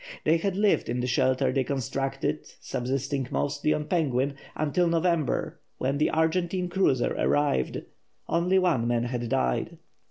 They 0.23 0.37
had 0.37 0.55
lived 0.55 0.89
in 0.89 0.99
the 0.99 1.05
shelter 1.05 1.51
they 1.51 1.63
constructed, 1.63 2.47
subsisting 2.59 3.27
mostly 3.29 3.71
on 3.71 3.85
penguin, 3.85 4.33
until 4.55 4.87
November, 4.87 5.59
when 5.77 5.99
the 5.99 6.09
Argentine 6.09 6.69
cruiser 6.69 7.13
arrived. 7.19 7.83
Only 8.27 8.57
one 8.57 8.87
man 8.87 9.03
had 9.03 9.29
died. 9.29 9.77